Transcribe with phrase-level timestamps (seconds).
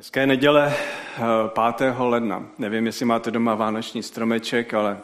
[0.00, 0.74] Dneska je neděle
[1.48, 1.80] 5.
[1.80, 2.46] Eh, ledna.
[2.58, 4.98] Nevím, jestli máte doma vánoční stromeček, ale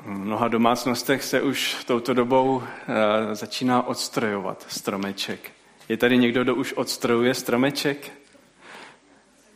[0.00, 5.50] v mnoha domácnostech se už touto dobou eh, začíná odstrojovat stromeček.
[5.88, 8.12] Je tady někdo, kdo už odstrojuje stromeček?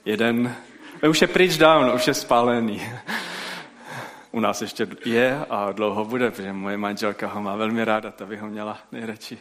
[0.04, 0.54] Jeden.
[1.02, 2.82] Eh, už je pryč dávno, už je spálený.
[4.32, 8.26] U nás ještě je a dlouho bude, protože moje manželka ho má velmi ráda, ta
[8.26, 9.38] by ho měla nejradši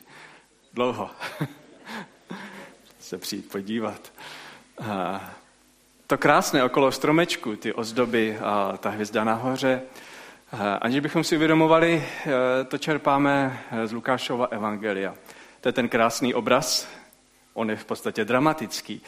[0.73, 1.09] dlouho.
[3.07, 4.13] se přijít podívat.
[6.07, 9.81] To krásné okolo stromečku, ty ozdoby a ta hvězda nahoře,
[10.81, 15.15] aniž bychom si uvědomovali, e, to čerpáme z Lukášova evangelia.
[15.61, 16.87] To je ten krásný obraz,
[17.53, 19.01] on je v podstatě dramatický,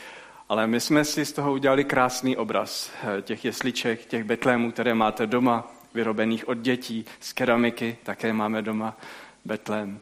[0.49, 2.91] ale my jsme si z toho udělali krásný obraz
[3.21, 8.97] těch jesliček, těch betlémů, které máte doma, vyrobených od dětí, z keramiky, také máme doma
[9.45, 9.99] betlém.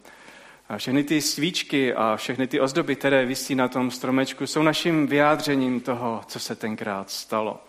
[0.70, 5.08] A všechny ty svíčky a všechny ty ozdoby, které visí na tom stromečku, jsou naším
[5.08, 7.64] vyjádřením toho, co se tenkrát stalo.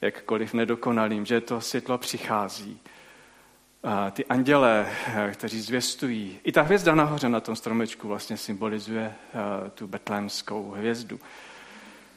[0.00, 2.80] Jakkoliv nedokonalým, že to světlo přichází.
[3.82, 4.92] A ty andělé,
[5.32, 11.20] kteří zvěstují, i ta hvězda nahoře na tom stromečku vlastně symbolizuje eh, tu betlémskou hvězdu.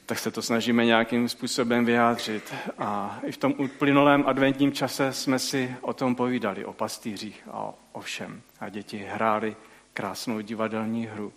[0.06, 2.54] Tak se to snažíme nějakým způsobem vyjádřit.
[2.78, 7.74] A i v tom uplynulém adventním čase jsme si o tom povídali, o pastýřích a
[7.92, 8.42] o všem.
[8.60, 9.56] A děti hráli
[10.00, 11.34] krásnou divadelní hru.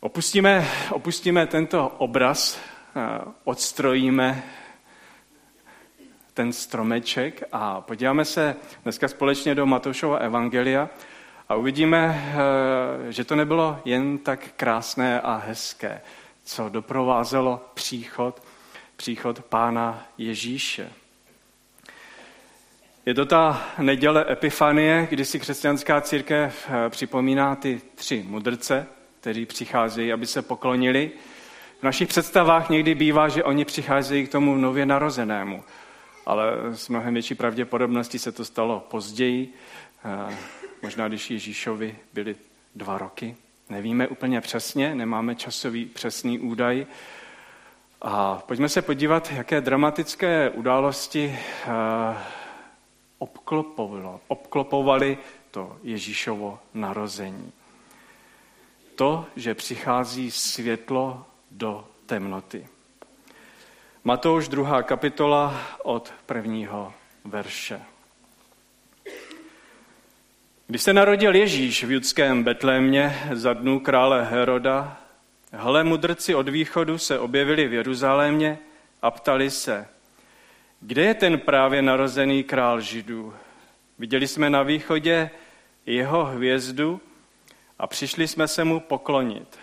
[0.00, 2.58] Opustíme, opustíme tento obraz,
[2.96, 3.00] eh,
[3.44, 4.42] odstrojíme
[6.34, 10.88] ten stromeček a podíváme se dneska společně do Matoušova evangelia
[11.48, 12.32] a uvidíme,
[13.08, 16.00] eh, že to nebylo jen tak krásné a hezké,
[16.44, 18.42] co doprovázelo příchod,
[18.96, 21.03] příchod pána Ježíše.
[23.06, 28.86] Je to ta neděle Epifanie, kdy si křesťanská církev eh, připomíná ty tři mudrce,
[29.20, 31.10] kteří přicházejí, aby se poklonili.
[31.80, 35.64] V našich představách někdy bývá, že oni přicházejí k tomu nově narozenému,
[36.26, 39.54] ale s mnohem větší pravděpodobností se to stalo později,
[40.04, 40.36] eh,
[40.82, 42.36] možná když Ježíšovi byly
[42.74, 43.36] dva roky.
[43.68, 46.86] Nevíme úplně přesně, nemáme časový přesný údaj.
[48.02, 51.38] A pojďme se podívat, jaké dramatické události
[53.26, 55.18] eh, obklopovali
[55.50, 57.52] to Ježíšovo narození.
[58.94, 62.66] To, že přichází světlo do temnoty.
[64.04, 64.82] Matouš 2.
[64.82, 66.92] kapitola od prvního
[67.24, 67.80] verše.
[70.66, 75.00] Když se narodil Ježíš v judském Betlémě za dnů krále Heroda,
[75.52, 78.58] hle mudrci od východu se objevili v Jeruzalémě
[79.02, 79.88] a ptali se,
[80.86, 83.34] kde je ten právě narozený král Židů?
[83.98, 85.30] Viděli jsme na východě
[85.86, 87.00] jeho hvězdu
[87.78, 89.58] a přišli jsme se mu poklonit.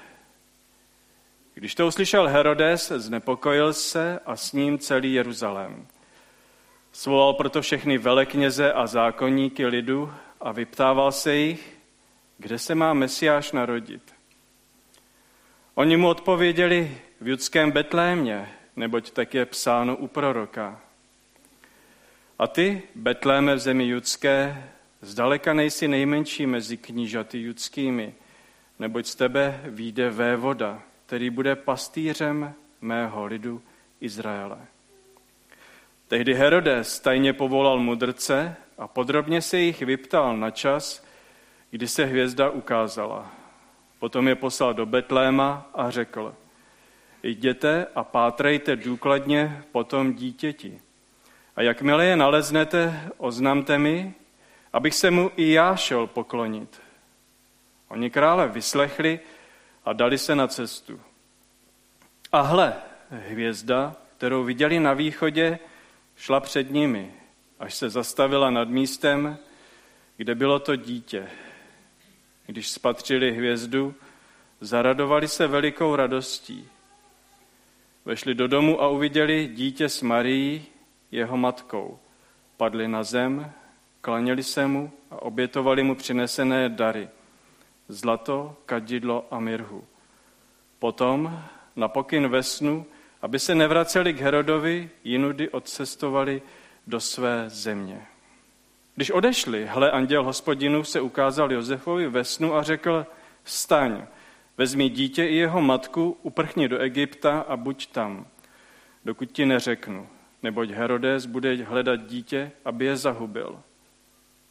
[1.54, 5.88] Když to uslyšel Herodes, znepokojil se a s ním celý Jeruzalém.
[6.92, 11.78] Svolal proto všechny velekněze a zákonníky lidu a vyptával se jich,
[12.38, 14.14] kde se má Mesiáš narodit.
[15.76, 20.82] Oni mu odpověděli v judském Betlémě, neboť tak je psáno u proroka.
[22.42, 24.64] A ty, Betléme v zemi judské,
[25.02, 28.14] zdaleka nejsi nejmenší mezi knížaty judskými,
[28.80, 33.62] neboť z tebe výjde vévoda, který bude pastýřem mého lidu
[34.02, 34.58] Izraele.
[36.08, 41.06] Tehdy Herodes tajně povolal mudrce a podrobně se jich vyptal na čas,
[41.72, 43.32] kdy se hvězda ukázala.
[44.00, 46.36] Potom je poslal do Betléma a řekl,
[47.24, 50.82] jděte a pátrejte důkladně po tom dítěti
[51.62, 54.14] a jakmile je naleznete, oznamte mi,
[54.74, 56.82] abych se mu i já šel poklonit.
[57.88, 59.20] Oni krále vyslechli
[59.86, 61.02] a dali se na cestu.
[62.32, 62.74] A hle,
[63.10, 65.60] hvězda, kterou viděli na východě,
[66.16, 67.14] šla před nimi,
[67.60, 69.38] až se zastavila nad místem,
[70.18, 71.30] kde bylo to dítě.
[72.46, 73.96] Když spatřili hvězdu,
[74.62, 76.68] zaradovali se velikou radostí.
[78.06, 80.71] Vešli do domu a uviděli dítě s Marií,
[81.12, 82.00] jeho matkou.
[82.58, 83.52] Padli na zem,
[84.02, 87.10] klaněli se mu a obětovali mu přinesené dary.
[87.88, 89.84] Zlato, kadidlo a mirhu.
[90.80, 91.44] Potom,
[91.76, 92.86] na pokyn ve snu,
[93.22, 96.42] aby se nevraceli k Herodovi, jinudy odcestovali
[96.88, 98.08] do své země.
[98.96, 103.06] Když odešli, hle, anděl hospodinu se ukázal Josefovi ve snu a řekl,
[103.44, 104.06] vstaň,
[104.58, 108.28] vezmi dítě i jeho matku, uprchni do Egypta a buď tam,
[109.06, 110.08] dokud ti neřeknu
[110.44, 113.60] neboť Herodes bude hledat dítě, aby je zahubil.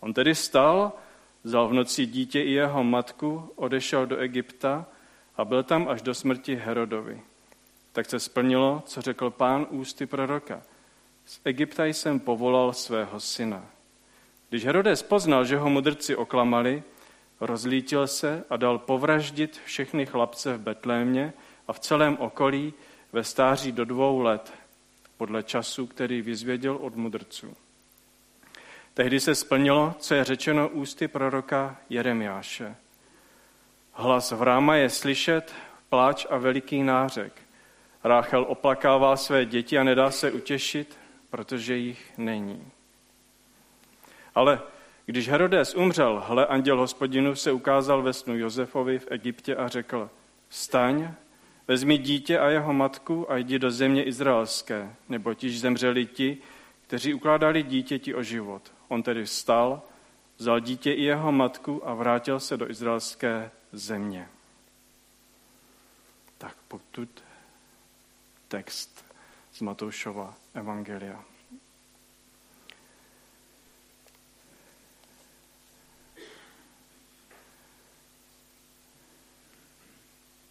[0.00, 0.92] On tedy stal,
[1.44, 4.86] vzal v noci dítě i jeho matku, odešel do Egypta
[5.36, 7.22] a byl tam až do smrti Herodovi.
[7.92, 10.62] Tak se splnilo, co řekl pán ústy proroka.
[11.24, 13.66] Z Egypta jsem povolal svého syna.
[14.48, 16.82] Když Herodes poznal, že ho mudrci oklamali,
[17.40, 21.32] rozlítil se a dal povraždit všechny chlapce v Betlémě
[21.68, 22.74] a v celém okolí
[23.12, 24.52] ve stáří do dvou let,
[25.20, 27.56] podle času, který vyzvěděl od mudrců.
[28.94, 32.76] Tehdy se splnilo, co je řečeno ústy proroka Jeremiáše.
[33.92, 35.54] Hlas v ráma je slyšet,
[35.88, 37.32] pláč a veliký nářek.
[38.04, 40.98] Ráchel oplakává své děti a nedá se utěšit,
[41.30, 42.70] protože jich není.
[44.34, 44.60] Ale
[45.06, 50.10] když Herodes umřel, hle, anděl hospodinu se ukázal ve snu Josefovi v Egyptě a řekl,
[50.48, 51.14] staň,
[51.70, 56.38] vezmi dítě a jeho matku a jdi do země izraelské, nebo tiž zemřeli ti,
[56.86, 58.72] kteří ukládali dítěti o život.
[58.88, 59.82] On tedy vstal,
[60.38, 64.28] vzal dítě i jeho matku a vrátil se do izraelské země.
[66.38, 67.22] Tak pokud
[68.48, 69.04] text
[69.52, 71.24] z Matoušova Evangelia.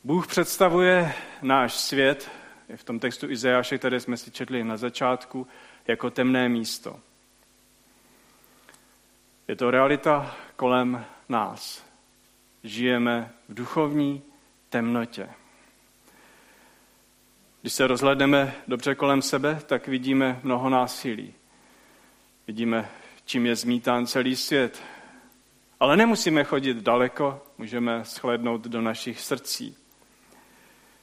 [0.03, 2.31] Bůh představuje náš svět,
[2.69, 5.47] je v tom textu Izajáše, který jsme si četli na začátku,
[5.87, 6.99] jako temné místo.
[9.47, 11.85] Je to realita kolem nás.
[12.63, 14.21] Žijeme v duchovní
[14.69, 15.29] temnotě.
[17.61, 21.33] Když se rozhledneme dobře kolem sebe, tak vidíme mnoho násilí.
[22.47, 22.89] Vidíme,
[23.25, 24.83] čím je zmítán celý svět.
[25.79, 29.75] Ale nemusíme chodit daleko, můžeme shlednout do našich srdcí.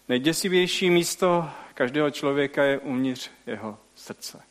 [0.08, 4.42] Nejděsivější místo každého člověka je uvnitř jeho srdce.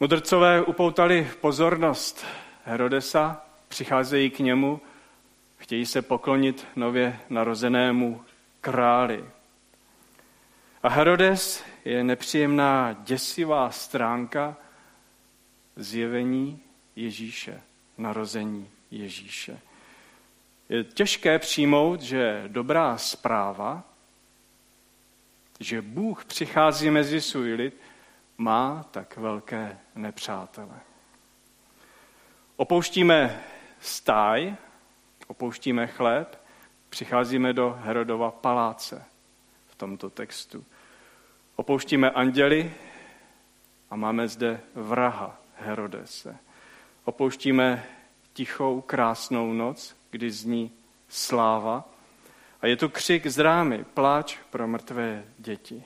[0.00, 2.24] Mudrcové upoutali pozornost
[2.64, 4.80] Herodesa, přicházejí k němu,
[5.58, 8.24] chtějí se poklonit nově narozenému
[8.60, 9.24] králi.
[10.82, 14.56] A Herodes je nepříjemná, děsivá stránka
[15.76, 16.60] zjevení
[16.96, 17.60] Ježíše,
[17.98, 19.60] narození Ježíše.
[20.70, 23.82] Je těžké přijmout, že dobrá zpráva,
[25.60, 27.80] že Bůh přichází mezi svůj lid,
[28.38, 30.80] má tak velké nepřátele.
[32.56, 33.42] Opouštíme
[33.80, 34.56] stáj,
[35.26, 36.42] opouštíme chléb,
[36.88, 39.04] přicházíme do Herodova paláce
[39.66, 40.64] v tomto textu.
[41.56, 42.74] Opouštíme anděli
[43.90, 46.36] a máme zde vraha Herodese.
[47.04, 47.86] Opouštíme
[48.32, 50.70] tichou, krásnou noc, kdy zní
[51.08, 51.84] sláva
[52.60, 55.84] a je tu křik z rámy, pláč pro mrtvé děti.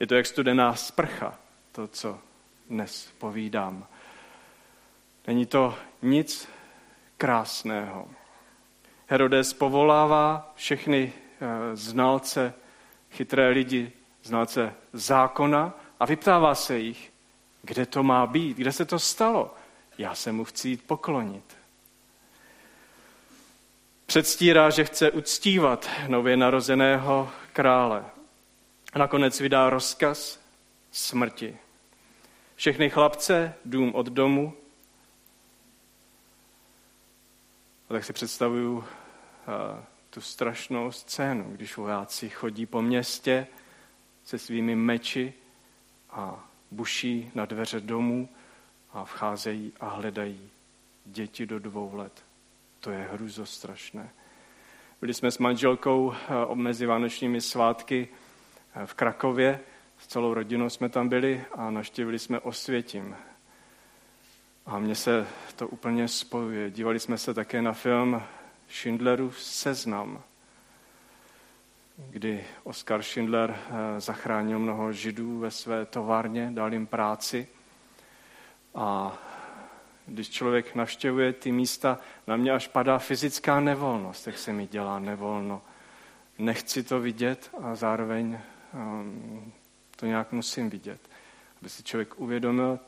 [0.00, 1.38] Je to jak studená sprcha,
[1.72, 2.18] to, co
[2.68, 3.86] dnes povídám.
[5.26, 6.48] Není to nic
[7.16, 8.08] krásného.
[9.06, 12.54] Herodes povolává všechny eh, znalce,
[13.10, 13.92] chytré lidi,
[14.22, 17.12] znalce zákona a vyptává se jich,
[17.62, 19.54] kde to má být, kde se to stalo.
[19.98, 21.56] Já se mu chci jít poklonit.
[24.16, 28.04] Předstírá, že chce uctívat nově narozeného krále.
[28.92, 30.40] A nakonec vydá rozkaz
[30.90, 31.56] smrti.
[32.54, 34.54] Všechny chlapce, dům od domu.
[37.90, 43.46] A tak si představuju eh, tu strašnou scénu, když vojáci chodí po městě
[44.24, 45.32] se svými meči
[46.10, 48.28] a buší na dveře domů
[48.92, 50.50] a vcházejí a hledají
[51.04, 52.26] děti do dvou let.
[52.80, 54.10] To je hruzostrašné.
[55.00, 58.08] Byli jsme s manželkou eh, mezi vánočními svátky
[58.84, 59.60] v Krakově.
[59.98, 63.16] S celou rodinou jsme tam byli a naštívili jsme Osvětím.
[64.66, 66.70] A mně se to úplně spojuje.
[66.70, 68.22] Dívali jsme se také na film
[68.68, 70.22] Schindlerův seznam,
[72.10, 77.48] kdy Oskar Schindler eh, zachránil mnoho židů ve své továrně, dal jim práci.
[78.74, 79.18] A
[80.06, 84.98] když člověk navštěvuje ty místa, na mě až padá fyzická nevolnost, jak se mi dělá
[84.98, 85.62] nevolno.
[86.38, 88.38] Nechci to vidět a zároveň
[88.76, 89.52] Ehm,
[89.96, 91.00] to nějak musím vidět.
[91.60, 92.78] Aby si člověk uvědomil,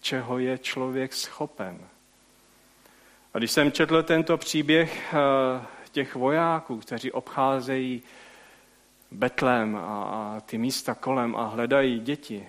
[0.00, 1.88] čeho je člověk schopen.
[3.34, 8.02] A když jsem četl tento příběh eh, těch vojáků, kteří obcházejí
[9.10, 12.48] Betlém a ty místa kolem a hledají děti,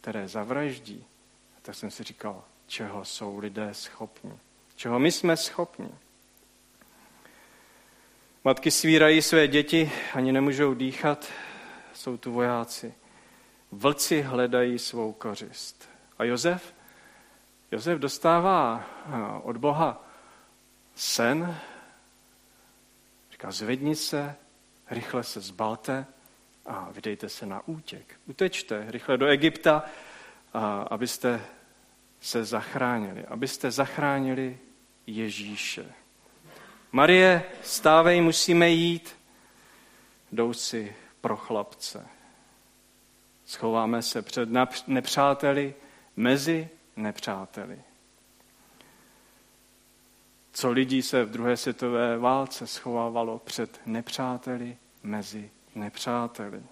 [0.00, 1.04] které zavraždí,
[1.62, 4.32] tak jsem si říkal, čeho jsou lidé schopni.
[4.76, 5.88] Čeho my jsme schopni.
[8.44, 11.32] Matky svírají své děti, ani nemůžou dýchat,
[11.94, 12.94] jsou tu vojáci.
[13.72, 15.88] Vlci hledají svou kořist.
[16.18, 16.74] A Josef?
[17.72, 18.84] Josef dostává
[19.42, 20.04] od Boha
[20.94, 21.56] sen
[23.32, 24.34] Říká, zvedni se,
[24.90, 26.06] rychle se zbalte
[26.66, 28.20] a vydejte se na útěk.
[28.26, 29.84] Utečte rychle do Egypta,
[30.52, 31.40] a abyste
[32.22, 34.58] se zachránili, abyste zachránili
[35.06, 35.92] Ježíše.
[36.92, 39.16] Marie, stávej, musíme jít.
[40.32, 42.06] Jdou si pro chlapce.
[43.46, 44.48] Schováme se před
[44.86, 45.74] nepřáteli,
[46.16, 47.80] mezi nepřáteli.
[50.52, 56.62] Co lidí se v druhé světové válce schovávalo před nepřáteli, mezi nepřáteli.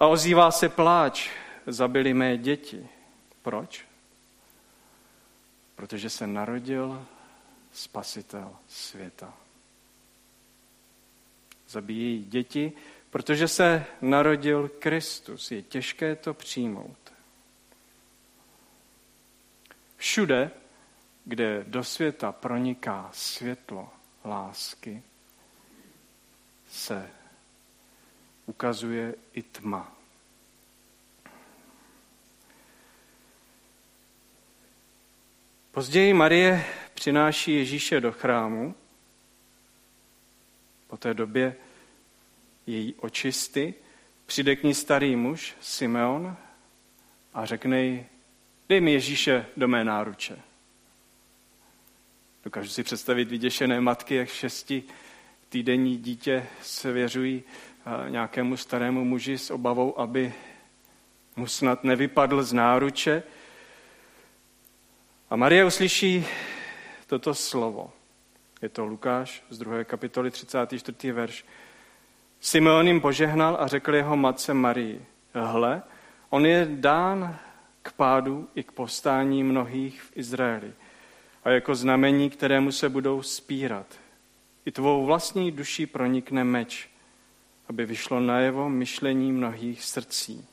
[0.00, 1.30] A ozývá se pláč,
[1.66, 2.88] zabili mé děti.
[3.42, 3.91] Proč?
[5.76, 7.06] Protože se narodil
[7.72, 9.34] spasitel světa.
[11.68, 12.72] Zabíjí děti,
[13.10, 15.50] protože se narodil Kristus.
[15.50, 17.12] Je těžké to přijmout.
[19.96, 20.50] Všude,
[21.24, 23.90] kde do světa proniká světlo
[24.24, 25.02] lásky,
[26.68, 27.10] se
[28.46, 29.96] ukazuje i tma.
[35.72, 36.64] Později Marie
[36.94, 38.74] přináší Ježíše do chrámu.
[40.86, 41.56] Po té době
[42.66, 43.74] její očisty
[44.26, 46.36] přijde k ní starý muž, Simeon,
[47.34, 48.06] a řekne jí,
[48.68, 50.38] dej mi Ježíše do mé náruče.
[52.44, 54.82] Dokážu si představit vyděšené matky, jak šesti
[55.48, 57.42] týdenní dítě se věřují
[58.08, 60.34] nějakému starému muži s obavou, aby
[61.36, 63.22] mu snad nevypadl z náruče.
[65.32, 66.26] A Marie uslyší
[67.06, 67.92] toto slovo.
[68.62, 69.84] Je to Lukáš z 2.
[69.84, 71.12] kapitoly 34.
[71.12, 71.44] verš.
[72.40, 75.82] Simeon jim požehnal a řekl jeho matce Marii, hle,
[76.30, 77.38] on je dán
[77.82, 80.72] k pádu i k povstání mnohých v Izraeli
[81.44, 83.86] a jako znamení, kterému se budou spírat.
[84.66, 86.88] I tvou vlastní duší pronikne meč,
[87.68, 90.46] aby vyšlo najevo myšlení mnohých srdcí.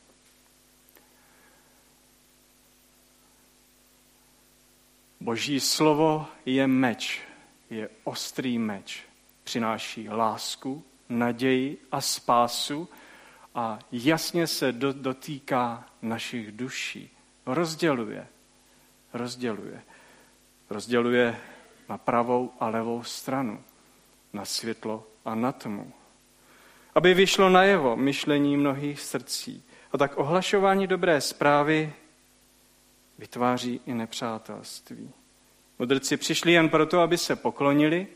[5.29, 7.21] Boží slovo je meč,
[7.69, 9.03] je ostrý meč.
[9.43, 12.89] Přináší lásku, naději a spásu
[13.55, 17.09] a jasně se dotýká našich duší.
[17.45, 18.27] Rozděluje,
[19.13, 19.81] rozděluje.
[20.69, 21.37] Rozděluje
[21.89, 23.63] na pravou a levou stranu,
[24.33, 25.93] na světlo a na tmu.
[26.95, 29.63] Aby vyšlo najevo myšlení mnohých srdcí.
[29.91, 31.93] A tak ohlašování dobré zprávy
[33.17, 35.13] vytváří i nepřátelství.
[35.79, 38.07] Mudrci přišli jen proto, aby se poklonili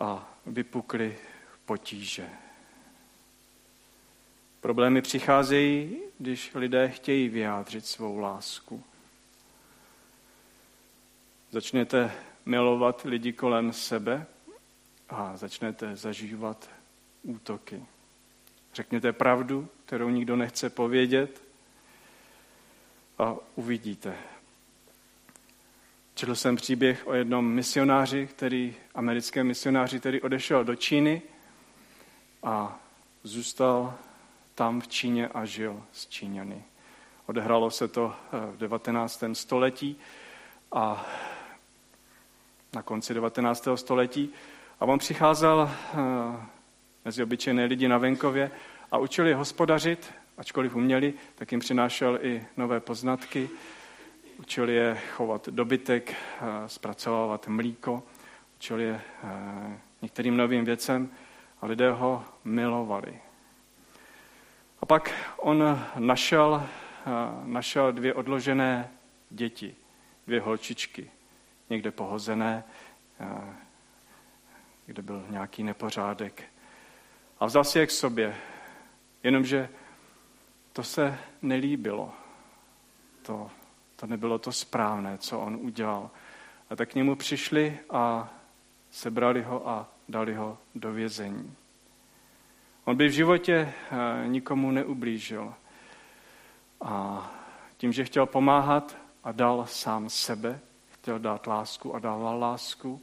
[0.00, 1.18] a vypukly
[1.64, 2.30] potíže.
[4.60, 8.84] Problémy přicházejí, když lidé chtějí vyjádřit svou lásku.
[11.50, 12.12] Začnete
[12.46, 14.26] milovat lidi kolem sebe
[15.08, 16.70] a začnete zažívat
[17.22, 17.84] útoky.
[18.74, 21.42] Řekněte pravdu, kterou nikdo nechce povědět
[23.18, 24.16] a uvidíte.
[26.20, 31.22] Četl jsem příběh o jednom misionáři, který, americkém misionáři, který odešel do Číny
[32.42, 32.80] a
[33.22, 33.94] zůstal
[34.54, 36.64] tam v Číně a žil s Číňany.
[37.26, 39.24] Odehrálo se to eh, v 19.
[39.32, 39.96] století
[40.72, 41.06] a
[42.72, 43.68] na konci 19.
[43.74, 44.30] století.
[44.80, 45.96] A on přicházel eh,
[47.04, 48.50] mezi obyčejné lidi na venkově
[48.92, 53.50] a učil je hospodařit, ačkoliv uměli, tak jim přinášel i nové poznatky.
[54.40, 58.02] Učil je chovat dobytek, eh, zpracovávat mlíko,
[58.56, 59.00] učil je
[60.02, 61.10] některým novým věcem
[61.60, 63.20] a lidé ho milovali.
[64.80, 66.66] A pak on našel,
[67.44, 68.90] našel dvě odložené
[69.30, 69.76] děti,
[70.26, 71.10] dvě holčičky,
[71.70, 72.64] někde pohozené,
[74.86, 76.42] kde byl nějaký nepořádek.
[77.40, 78.36] A vzal si je k sobě,
[79.22, 79.68] jenomže
[80.72, 82.12] to se nelíbilo.
[83.22, 83.50] To,
[84.00, 86.10] to nebylo to správné, co on udělal.
[86.70, 88.30] A tak k němu přišli a
[88.90, 91.54] sebrali ho a dali ho do vězení.
[92.84, 95.54] On by v životě eh, nikomu neublížil.
[96.80, 97.30] A
[97.76, 100.60] tím, že chtěl pomáhat a dal sám sebe,
[100.92, 103.02] chtěl dát lásku a dával lásku,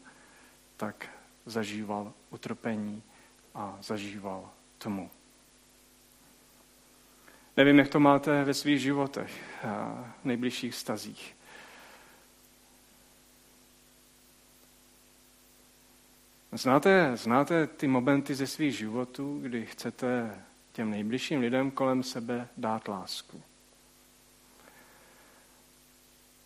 [0.77, 1.10] tak
[1.46, 3.04] zažíval utrpení
[3.56, 5.10] a zažíval tmu.
[7.58, 9.32] Nevím, jak to máte ve svých životech,
[9.64, 9.68] eh,
[10.22, 11.36] v nejbližších stazích.
[16.52, 22.88] Znáte, znáte ty momenty ze svých životů, kdy chcete těm nejbližším lidem kolem sebe dát
[22.88, 23.42] lásku.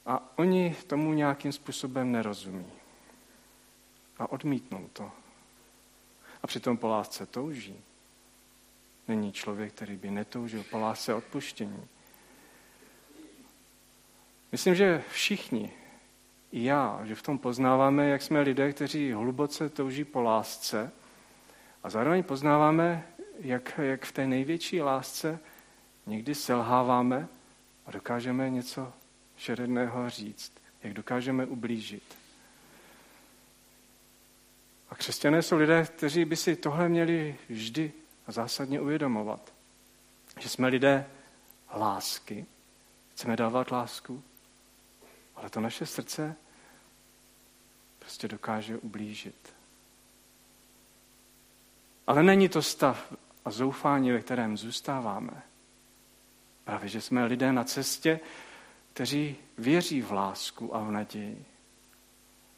[0.06, 2.72] A oni tomu nějakým způsobem nerozumí.
[4.18, 5.12] A odmítnou to.
[6.44, 7.91] a přitom po lásce touží.
[9.08, 11.88] Není člověk, který by netoužil po lásce odpuštění.
[14.52, 15.72] Myslím, že všichni,
[16.52, 20.92] i já, že v tom poznáváme, jak jsme lidé, kteří hluboce touží po lásce
[21.84, 23.08] a zároveň poznáváme,
[23.40, 25.40] jak, jak v té největší lásce
[26.06, 27.28] někdy selháváme
[27.86, 28.94] a dokážeme něco
[29.38, 30.54] šeredného říct,
[30.84, 32.04] jak dokážeme ublížit.
[34.90, 37.92] A křesťané jsou lidé, kteří by si tohle měli vždy
[38.32, 39.54] zásadně uvědomovat.
[40.40, 41.06] Že jsme lidé
[41.74, 42.46] lásky,
[43.14, 44.24] chceme dávat lásku,
[45.36, 46.36] ale to naše srdce
[48.00, 49.54] prostě dokáže ublížit.
[52.08, 53.14] Ale není to stav
[53.46, 55.44] a zoufání, ve kterém zůstáváme.
[56.64, 58.20] Právě, že jsme lidé na cestě,
[58.94, 61.46] kteří věří v lásku a v naději.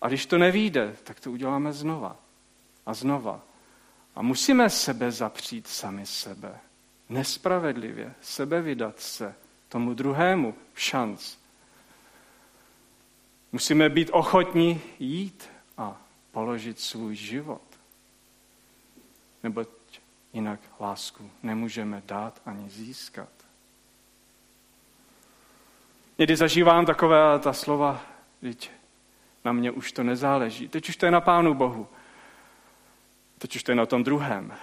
[0.02, 2.18] A když to nevíde, tak to uděláme znova
[2.86, 3.42] a znova.
[4.16, 6.60] A musíme sebe zapřít sami sebe.
[7.10, 9.36] Nespravedlivě sebe vydat se
[9.70, 11.36] tomu druhému šanc.
[13.52, 16.02] Musíme být ochotní jít a
[16.32, 17.62] položit svůj život.
[19.44, 19.68] Neboť
[20.34, 23.30] jinak lásku nemůžeme dát ani získat.
[26.18, 28.02] Někdy zažívám takové ta slova,
[28.42, 28.72] teď
[29.46, 30.68] na mě už to nezáleží.
[30.68, 31.88] Teď už to je na Pánu Bohu.
[33.56, 34.54] Už to je na tom druhém.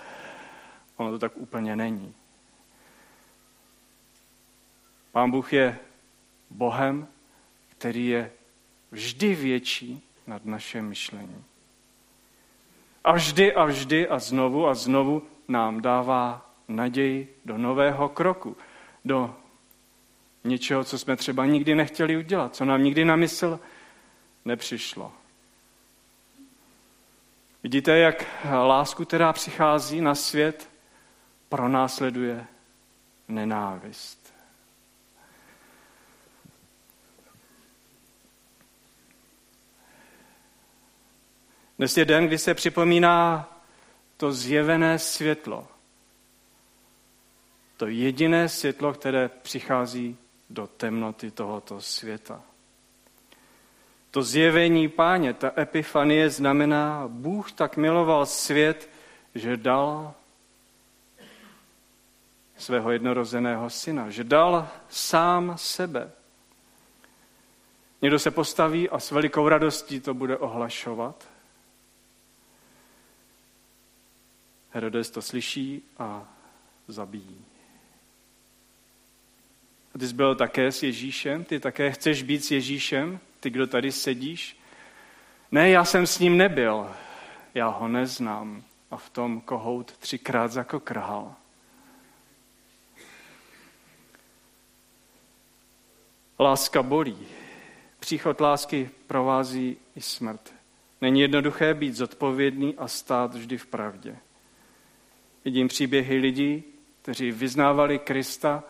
[0.97, 2.15] Ono to tak úplně není.
[5.13, 5.79] Pán Bůh je
[6.51, 7.09] Bohem,
[7.69, 8.33] který je
[8.91, 11.45] vždy větší nad naše myšlení.
[13.05, 18.57] A vždy a vždy a znovu a znovu nám dává naději do nového kroku,
[19.05, 19.37] do
[20.45, 23.61] něčeho, co jsme třeba nikdy nechtěli udělat, co nám nikdy na mysl
[24.45, 25.20] nepřišlo.
[27.63, 30.71] Vidíte, jak lásku, která přichází na svět,
[31.49, 32.47] pronásleduje
[33.29, 34.35] nenávist.
[41.79, 43.49] Dnes je den, kdy se připomíná
[44.17, 45.69] to zjevené světlo.
[47.77, 50.17] To jediné světlo, které přichází
[50.51, 52.43] do temnoty tohoto světa.
[54.11, 58.89] To zjevení páně, ta epifanie znamená, Bůh tak miloval svět,
[59.35, 60.15] že dal
[62.57, 66.11] svého jednorozeného syna, že dal sám sebe.
[68.03, 71.29] Někdo se postaví a s velikou radostí to bude ohlašovat.
[74.71, 76.29] Herodes to slyší a
[76.89, 77.45] zabíjí.
[79.95, 81.45] A ty jsi byl také s Ježíšem?
[81.45, 83.21] Ty také chceš být s Ježíšem?
[83.41, 84.61] Ty, kdo tady sedíš?
[85.53, 86.91] Ne, já jsem s ním nebyl.
[87.55, 88.63] Já ho neznám.
[88.91, 91.35] A v tom kohout třikrát zakokrhal.
[96.39, 97.19] Láska bolí.
[97.99, 100.55] Příchod lásky provází i smrt.
[101.01, 104.17] Není jednoduché být zodpovědný a stát vždy v pravdě.
[105.45, 106.65] Vidím příběhy lidí,
[107.03, 108.65] kteří vyznávali Krista,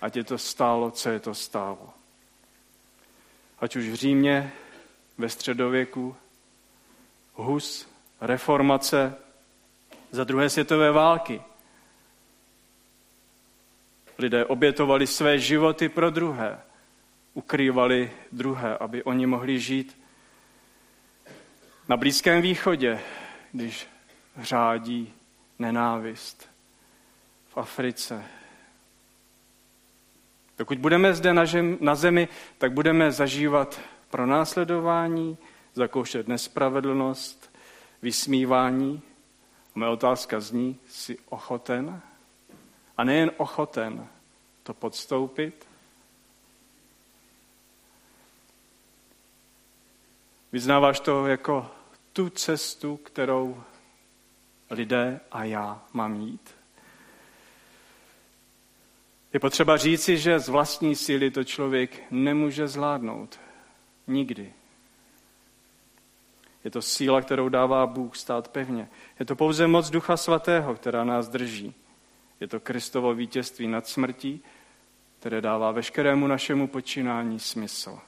[0.00, 2.03] ať je to stálo, co je to stálo.
[3.60, 4.52] Ať už v Římě,
[5.18, 6.16] ve středověku,
[7.34, 7.88] Hus,
[8.20, 9.14] reformace
[10.10, 11.42] za druhé světové války.
[14.18, 16.60] Lidé obětovali své životy pro druhé,
[17.34, 19.98] ukrývali druhé, aby oni mohli žít.
[21.88, 23.00] Na Blízkém východě,
[23.52, 23.86] když
[24.36, 25.14] řádí
[25.58, 26.48] nenávist.
[27.48, 28.24] V Africe.
[30.58, 31.34] Dokud budeme zde
[31.80, 35.38] na, zemi, tak budeme zažívat pronásledování,
[35.74, 37.56] zakoušet nespravedlnost,
[38.02, 39.02] vysmívání.
[39.74, 42.00] Moje otázka zní, jsi ochoten?
[42.96, 44.08] A nejen ochoten
[44.62, 45.66] to podstoupit?
[50.52, 51.70] Vyznáváš to jako
[52.12, 53.62] tu cestu, kterou
[54.70, 56.54] lidé a já mám jít?
[59.34, 63.40] Je potřeba říci, že z vlastní síly to člověk nemůže zvládnout.
[64.06, 64.52] Nikdy.
[66.64, 68.88] Je to síla, kterou dává Bůh stát pevně.
[69.20, 71.74] Je to pouze moc Ducha Svatého, která nás drží.
[72.40, 74.42] Je to Kristovo vítězství nad smrtí,
[75.18, 77.98] které dává veškerému našemu počínání smysl.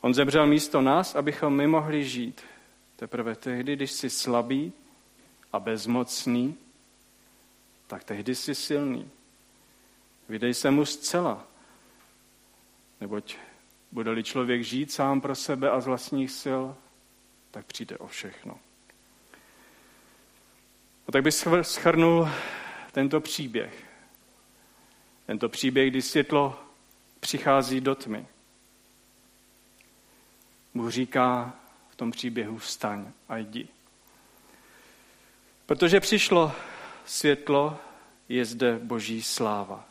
[0.00, 2.42] On zemřel místo nás, abychom my mohli žít.
[2.96, 4.72] Teprve tehdy, když jsi slabý
[5.52, 6.56] a bezmocný,
[7.86, 9.10] tak tehdy jsi silný.
[10.28, 11.46] Vydej se mu zcela,
[13.00, 13.36] neboť
[13.92, 16.64] bude-li člověk žít sám pro sebe a z vlastních sil,
[17.50, 18.58] tak přijde o všechno.
[21.08, 22.28] No tak bych schrnul
[22.92, 23.84] tento příběh.
[25.26, 26.60] Tento příběh, kdy světlo
[27.20, 28.26] přichází do tmy.
[30.74, 31.54] Bůh říká
[31.90, 33.68] v tom příběhu vstaň a jdi.
[35.66, 36.52] Protože přišlo
[37.06, 37.78] světlo,
[38.28, 39.84] je zde boží sláva.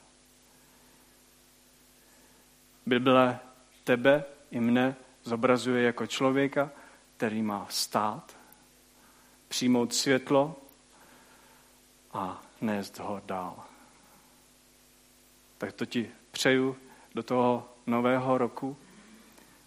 [2.85, 3.39] Bible
[3.83, 6.71] tebe i mne zobrazuje jako člověka,
[7.17, 8.37] který má stát,
[9.47, 10.55] přijmout světlo
[12.13, 13.63] a nést ho dál.
[15.57, 16.77] Tak to ti přeju
[17.15, 18.77] do toho nového roku,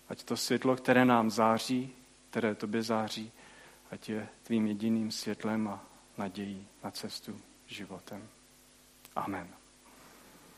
[0.09, 1.93] ať to světlo, které nám září,
[2.31, 3.33] které tobě září,
[3.91, 5.88] ať je tvým jediným světlem a
[6.19, 8.29] nadějí na cestu životem.
[9.17, 9.49] Amen.